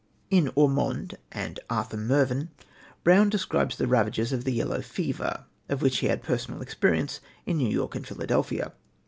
In 0.31 0.51
Ormond 0.55 1.15
and 1.31 1.59
Arthur 1.69 1.95
Mervyn, 1.97 2.49
Brown 3.03 3.29
describes 3.29 3.75
the 3.75 3.85
ravages 3.85 4.33
of 4.33 4.45
the 4.45 4.51
yellow 4.51 4.81
fever, 4.81 5.45
of 5.69 5.83
which 5.83 5.99
he 5.99 6.07
had 6.07 6.23
personal 6.23 6.59
experience 6.63 7.19
in 7.45 7.57
New 7.59 7.69
York 7.69 7.93
and 7.93 8.07
Philadelphia. 8.07 8.71